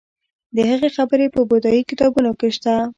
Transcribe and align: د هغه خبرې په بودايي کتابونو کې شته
د 0.55 0.57
هغه 0.69 0.87
خبرې 0.97 1.27
په 1.35 1.41
بودايي 1.49 1.81
کتابونو 1.89 2.31
کې 2.39 2.49
شته 2.55 2.73